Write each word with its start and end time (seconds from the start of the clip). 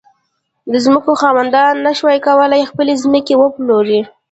د 0.71 0.73
ځمکو 0.85 1.11
خاوندانو 1.21 1.83
نه 1.87 1.91
شوای 1.99 2.19
کولای 2.27 2.69
خپلې 2.71 2.93
ځمکې 3.03 3.33
وپلوري. 3.37 4.01